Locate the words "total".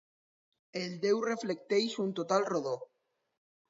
2.23-2.53